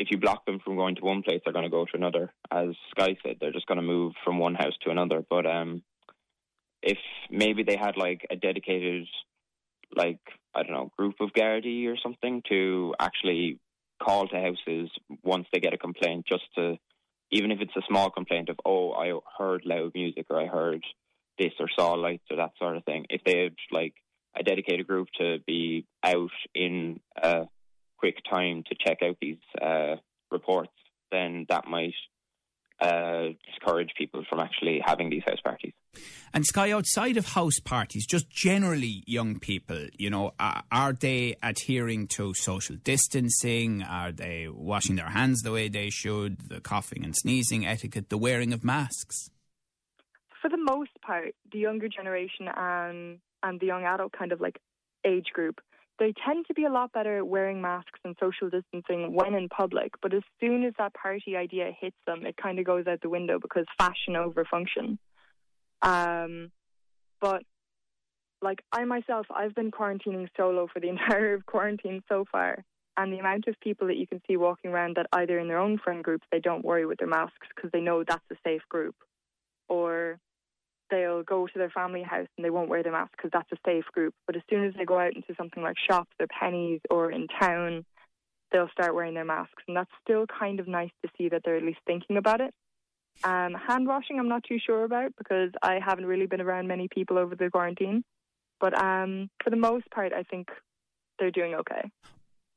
if 0.02 0.08
you 0.10 0.18
block 0.18 0.48
them 0.48 0.60
from 0.66 0.78
going 0.78 0.96
to 0.96 1.04
one 1.04 1.22
place, 1.22 1.42
they're 1.44 1.54
going 1.54 1.64
to 1.64 1.70
go 1.70 1.86
to 1.86 1.96
another. 1.96 2.34
As 2.50 2.70
Sky 2.90 3.16
said, 3.22 3.38
they're 3.40 3.52
just 3.52 3.68
going 3.68 3.80
to 3.80 3.86
move 3.86 4.14
from 4.26 4.40
one 4.40 4.56
house 4.56 4.74
to 4.82 4.90
another. 4.90 5.24
But 5.30 5.46
um, 5.46 5.84
if 6.82 6.98
maybe 7.30 7.62
they 7.62 7.78
had 7.78 7.98
like 7.98 8.26
a 8.32 8.36
dedicated, 8.36 9.06
like 9.96 10.20
I 10.56 10.64
don't 10.64 10.72
know, 10.72 10.92
group 10.98 11.16
of 11.22 11.34
Gardaí 11.34 11.88
or 11.88 11.98
something 12.02 12.42
to 12.50 12.96
actually 13.00 13.60
call 14.02 14.28
to 14.28 14.36
houses 14.36 14.90
once 15.24 15.46
they 15.54 15.60
get 15.60 15.76
a 15.76 15.78
complaint, 15.78 16.26
just 16.28 16.46
to 16.56 16.78
even 17.32 17.52
if 17.52 17.62
it's 17.62 17.78
a 17.78 17.88
small 17.88 18.10
complaint 18.10 18.50
of 18.50 18.60
oh 18.66 18.94
I 18.94 19.14
heard 19.38 19.62
loud 19.66 19.92
music 19.94 20.26
or 20.32 20.42
I 20.42 20.48
heard 20.48 20.84
this 21.38 21.54
or 21.60 21.68
saw 21.78 21.94
lights 21.94 22.26
or 22.32 22.38
that 22.38 22.54
sort 22.58 22.76
of 22.76 22.84
thing. 22.86 23.06
If 23.12 23.22
they 23.24 23.44
had 23.44 23.56
like 23.72 23.94
a 24.36 24.42
dedicated 24.42 24.88
group 24.88 25.10
to 25.20 25.38
be 25.46 25.86
out 26.04 26.32
in 26.56 27.00
a 27.22 27.44
quick 28.02 28.18
time 28.28 28.64
to 28.68 28.76
check 28.76 28.98
out 29.04 29.16
these 29.22 29.38
uh, 29.62 29.96
reports, 30.32 30.74
then 31.12 31.46
that 31.50 31.68
might 31.68 31.94
uh, 32.82 33.28
discourage 33.46 33.92
people 33.96 34.24
from 34.28 34.40
actually 34.40 34.82
having 34.84 35.12
these 35.12 35.22
house 35.24 35.40
parties. 35.44 35.74
And 36.34 36.44
Sky, 36.46 36.72
outside 36.72 37.16
of 37.18 37.28
house 37.28 37.60
parties, 37.60 38.08
just 38.08 38.28
generally 38.30 39.04
young 39.06 39.38
people, 39.40 39.88
you 40.00 40.10
know, 40.10 40.32
are, 40.40 40.64
are, 40.72 40.94
they 40.94 41.36
adhering 41.44 42.08
to 42.08 42.34
social 42.34 42.78
distancing? 42.84 43.84
Are 43.84 44.12
they 44.12 44.48
washing 44.50 44.96
their 44.96 45.10
hands 45.10 45.42
the 45.42 45.52
way 45.52 45.70
they 45.70 45.92
should? 45.92 46.50
The 46.50 46.60
coughing 46.60 47.04
and 47.04 47.16
sneezing 47.16 47.68
etiquette, 47.68 48.10
the 48.10 48.18
wearing 48.18 48.52
of 48.52 48.64
masks? 48.64 49.30
For 50.42 50.50
the 50.50 50.58
most 50.58 51.00
part, 51.06 51.36
the 51.52 51.60
younger 51.60 51.88
generation 51.88 52.48
and 52.56 53.20
and 53.44 53.60
the 53.60 53.68
young 53.68 53.84
adult 53.84 54.12
kind 54.12 54.32
of 54.32 54.42
like 54.42 54.60
age 55.06 55.28
group 55.34 55.62
they 56.02 56.14
tend 56.26 56.48
to 56.48 56.56
be 56.56 56.66
a 56.66 56.72
lot 56.72 56.92
better 56.92 57.20
at 57.20 57.28
wearing 57.28 57.62
masks 57.62 58.00
and 58.04 58.16
social 58.20 58.50
distancing 58.50 59.14
when 59.14 59.36
in 59.36 59.48
public. 59.50 59.92
But 60.02 60.16
as 60.16 60.24
soon 60.40 60.64
as 60.64 60.74
that 60.80 60.96
party 60.96 61.38
idea 61.38 61.72
hits 61.80 61.96
them, 62.08 62.26
it 62.26 62.36
kind 62.38 62.58
of 62.58 62.66
goes 62.66 62.88
out 62.88 63.02
the 63.02 63.10
window 63.10 63.38
because 63.40 63.68
fashion 63.78 64.16
over 64.16 64.44
function. 64.44 64.98
Um, 65.84 66.52
but 67.22 67.44
like 68.42 68.64
I 68.72 68.84
myself, 68.86 69.28
I've 69.30 69.54
been 69.54 69.70
quarantining 69.70 70.28
solo 70.36 70.68
for 70.74 70.80
the 70.80 70.90
entire 70.96 71.40
quarantine 71.46 72.02
so 72.10 72.26
far. 72.32 72.66
And 72.98 73.14
the 73.14 73.20
amount 73.20 73.48
of 73.48 73.60
people 73.60 73.86
that 73.88 73.98
you 73.98 74.08
can 74.08 74.24
see 74.28 74.38
walking 74.38 74.72
around 74.72 74.98
that 74.98 75.06
either 75.14 75.38
in 75.38 75.48
their 75.48 75.60
own 75.60 75.78
friend 75.78 76.04
groups 76.04 76.26
they 76.32 76.40
don't 76.40 76.66
worry 76.66 76.88
with 76.88 76.98
their 76.98 77.08
masks 77.08 77.48
because 77.56 77.70
they 77.72 77.80
know 77.80 78.04
that's 78.04 78.26
a 78.32 78.36
safe 78.44 78.64
group, 78.70 78.96
or 79.70 80.20
they'll 80.92 81.24
go 81.24 81.48
to 81.48 81.58
their 81.58 81.70
family 81.70 82.04
house 82.04 82.28
and 82.38 82.46
they 82.46 82.50
won't 82.50 82.70
wear 82.70 82.84
their 82.84 82.92
mask 82.92 83.14
because 83.18 83.32
that's 83.34 83.52
a 83.52 83.58
safe 83.66 83.86
group. 83.94 84.14
But 84.28 84.36
as 84.36 84.44
soon 84.50 84.66
as 84.66 84.74
they 84.78 84.86
go 84.86 85.00
out 85.00 85.16
into 85.16 85.34
something 85.36 85.64
like 85.64 85.78
shops 85.90 86.12
or 86.20 86.28
Penneys 86.28 86.82
or 86.90 87.12
in 87.12 87.28
town, 87.40 87.86
they'll 88.52 88.70
start 88.70 88.94
wearing 88.94 89.16
their 89.16 89.26
masks. 89.26 89.64
And 89.68 89.76
that's 89.76 89.90
still 90.04 90.26
kind 90.28 90.60
of 90.60 90.68
nice 90.68 90.92
to 91.04 91.12
see 91.18 91.30
that 91.30 91.42
they're 91.44 91.58
at 91.58 91.64
least 91.64 91.80
thinking 91.88 92.18
about 92.18 92.42
it. 92.42 92.54
Um, 93.24 93.54
hand 93.54 93.88
washing, 93.88 94.20
I'm 94.20 94.30
not 94.30 94.44
too 94.44 94.58
sure 94.64 94.84
about 94.84 95.14
because 95.18 95.52
I 95.62 95.80
haven't 95.84 96.06
really 96.06 96.28
been 96.28 96.42
around 96.42 96.68
many 96.68 96.88
people 96.88 97.18
over 97.18 97.36
the 97.36 97.50
quarantine. 97.50 98.04
But 98.60 98.78
um, 98.78 99.30
for 99.44 99.50
the 99.50 99.58
most 99.58 99.90
part, 99.90 100.14
I 100.14 100.24
think 100.24 100.50
they're 101.20 101.32
doing 101.32 101.56
okay. 101.56 101.90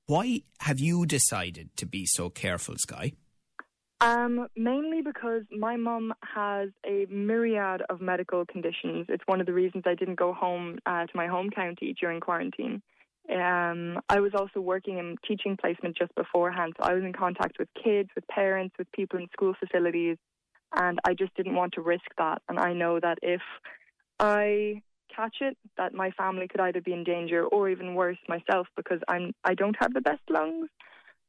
Why 0.07 0.43
have 0.61 0.81
you 0.81 1.07
decided 1.07 1.71
to 1.77 1.87
be 1.87 2.05
so 2.07 2.29
careful, 2.29 2.77
Sky? 2.77 3.13
Um, 4.01 4.49
mainly 4.57 5.01
because 5.03 5.43
my 5.51 5.77
mum 5.77 6.13
has 6.23 6.69
a 6.85 7.07
myriad 7.07 7.83
of 7.89 8.01
medical 8.01 8.45
conditions. 8.45 9.07
It's 9.09 9.23
one 9.27 9.41
of 9.41 9.47
the 9.47 9.53
reasons 9.53 9.85
I 9.87 9.95
didn't 9.95 10.17
go 10.17 10.35
home 10.35 10.79
uh, 10.85 11.07
to 11.07 11.17
my 11.17 11.27
home 11.27 11.51
county 11.51 11.95
during 11.99 12.21
quarantine. 12.21 12.83
Um, 13.33 14.01
I 14.11 14.21
was 14.21 14.33
also 14.35 14.61
working 14.61 14.99
in 14.99 15.17
teaching 15.27 15.57
placement 15.57 15.97
just 15.97 16.15
beforehand, 16.15 16.75
so 16.77 16.85
I 16.85 16.93
was 16.93 17.05
in 17.05 17.15
contact 17.15 17.59
with 17.59 17.69
kids, 17.83 18.11
with 18.15 18.27
parents, 18.29 18.75
with 18.79 18.91
people 18.93 19.19
in 19.19 19.29
school 19.33 19.55
facilities, 19.59 20.19
and 20.77 20.99
I 21.07 21.15
just 21.15 21.35
didn't 21.35 21.55
want 21.55 21.73
to 21.75 21.81
risk 21.81 22.05
that. 22.19 22.43
And 22.49 22.59
I 22.59 22.75
know 22.75 23.01
that 23.01 23.19
if 23.23 23.41
I 24.19 24.83
catch 25.15 25.37
it, 25.41 25.57
that 25.79 25.95
my 25.95 26.11
family 26.11 26.49
could 26.49 26.61
either 26.61 26.83
be 26.83 26.93
in 26.93 27.05
danger 27.05 27.45
or 27.45 27.71
even 27.71 27.95
worse, 27.95 28.19
myself, 28.29 28.67
because 28.77 29.01
I'm 29.09 29.33
I 29.45 29.55
don't 29.55 29.77
have 29.81 29.95
the 29.95 30.03
best 30.03 30.23
lungs. 30.29 30.69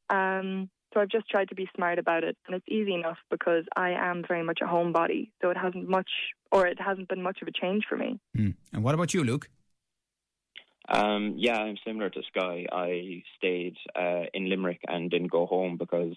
Um, 0.10 0.70
So 0.96 1.02
I've 1.02 1.10
just 1.10 1.30
tried 1.30 1.50
to 1.50 1.56
be 1.56 1.68
smart 1.76 2.00
about 2.00 2.24
it, 2.24 2.38
and 2.48 2.56
it's 2.56 2.66
easy 2.70 2.94
enough 2.94 3.18
because 3.30 3.66
I 3.76 3.92
am 3.92 4.24
very 4.26 4.44
much 4.44 4.60
a 4.62 4.66
homebody. 4.66 5.30
So 5.42 5.50
it 5.50 5.58
hasn't 5.58 5.90
much, 5.90 6.10
or 6.54 6.66
it 6.68 6.80
hasn't 6.80 7.10
been 7.10 7.22
much 7.22 7.42
of 7.42 7.50
a 7.50 7.52
change 7.52 7.84
for 7.90 7.98
me. 7.98 8.18
Mm. 8.38 8.56
And 8.72 8.82
what 8.82 8.96
about 8.96 9.14
you, 9.14 9.26
Luke? 9.26 9.50
Um, 10.88 11.34
yeah, 11.38 11.58
I'm 11.58 11.76
similar 11.86 12.10
to 12.10 12.22
Sky. 12.30 12.66
I 12.72 13.24
stayed 13.38 13.76
uh, 13.94 14.24
in 14.34 14.50
Limerick 14.50 14.80
and 14.88 15.12
didn't 15.12 15.32
go 15.32 15.46
home 15.46 15.76
because 15.78 16.16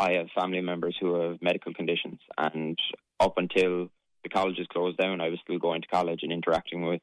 I 0.00 0.12
have 0.12 0.26
family 0.34 0.62
members 0.62 0.96
who 1.00 1.20
have 1.20 1.40
medical 1.40 1.72
conditions, 1.72 2.18
and 2.36 2.76
up 3.20 3.34
until 3.36 3.88
the 4.24 4.30
colleges 4.30 4.66
closed 4.72 4.98
down, 4.98 5.20
I 5.20 5.28
was 5.28 5.38
still 5.44 5.60
going 5.60 5.82
to 5.82 5.88
college 5.88 6.20
and 6.22 6.32
interacting 6.32 6.84
with 6.84 7.02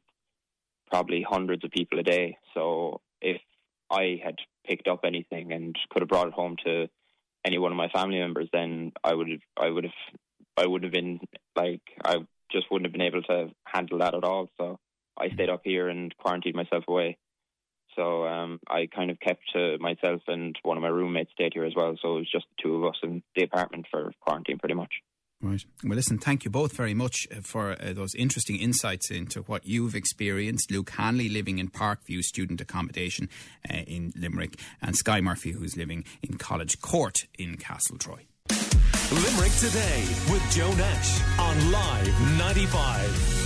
probably 0.92 1.26
hundreds 1.28 1.64
of 1.64 1.72
people 1.72 1.98
a 2.00 2.04
day. 2.04 2.38
So 2.54 3.00
if 3.22 3.40
I 3.90 4.20
had 4.22 4.36
picked 4.68 4.90
up 4.90 5.02
anything 5.06 5.54
and 5.54 5.78
could 5.90 6.02
have 6.02 6.10
brought 6.10 6.28
it 6.28 6.34
home 6.34 6.58
to 6.66 6.88
any 7.46 7.58
one 7.58 7.72
of 7.72 7.78
my 7.78 7.90
family 7.90 8.20
members, 8.20 8.50
then 8.52 8.92
I 9.04 9.14
would 9.14 9.30
have, 9.30 9.40
I 9.58 9.70
would 9.70 9.84
have, 9.84 9.94
I 10.58 10.66
would 10.66 10.84
have 10.84 10.92
been 10.92 11.20
like, 11.56 11.82
I 12.04 12.18
just 12.52 12.68
wouldn't 12.72 12.88
have 12.88 12.94
been 12.94 13.02
able 13.02 13.22
to 13.24 13.50
handle 13.66 14.00
that 14.00 14.16
at 14.16 14.24
all. 14.24 14.50
So 14.58 14.80
I 15.18 15.30
stayed 15.30 15.50
up 15.50 15.62
here 15.64 15.90
and 15.90 16.16
quarantined 16.18 16.56
myself 16.56 16.86
away. 16.88 17.18
So 17.96 18.26
um, 18.28 18.60
I 18.70 18.88
kind 18.94 19.10
of 19.10 19.20
kept 19.20 19.44
to 19.54 19.78
myself, 19.80 20.22
and 20.28 20.58
one 20.64 20.76
of 20.76 20.84
my 20.84 20.90
roommates 20.90 21.32
stayed 21.32 21.54
here 21.54 21.64
as 21.64 21.74
well. 21.76 21.96
So 22.02 22.16
it 22.16 22.20
was 22.20 22.32
just 22.32 22.46
the 22.50 22.64
two 22.64 22.76
of 22.76 22.90
us 22.90 23.00
in 23.04 23.24
the 23.36 23.44
apartment 23.44 23.86
for 23.90 24.12
quarantine, 24.20 24.60
pretty 24.60 24.76
much. 24.76 24.92
Right. 25.46 25.64
Well, 25.84 25.96
listen, 25.96 26.18
thank 26.18 26.44
you 26.44 26.50
both 26.50 26.74
very 26.74 26.96
much 26.96 27.28
uh, 27.32 27.42
for 27.42 27.74
uh, 27.74 27.94
those 27.94 28.16
interesting 28.16 28.56
insights 28.56 29.12
into 29.12 29.42
what 29.44 29.64
you've 29.64 29.94
experienced. 29.94 30.72
Luke 30.72 30.90
Hanley 30.90 31.30
living 31.30 31.60
in 31.60 31.70
Parkview 31.70 32.24
student 32.24 32.62
accommodation 32.62 33.30
uh, 33.70 33.76
in 33.86 34.12
Limerick, 34.16 34.60
and 34.82 34.96
Sky 34.96 35.22
Murphy, 35.22 35.52
who's 35.52 35.78
living 35.78 36.04
in 36.24 36.38
College 36.40 36.82
Court 36.82 37.28
in 37.38 37.58
Castletroy. 37.58 38.22
Limerick 39.12 39.54
Today 39.60 40.04
with 40.32 40.42
Joe 40.52 40.74
Nash 40.74 41.40
on 41.40 41.72
Live 41.72 42.38
95. 42.40 43.45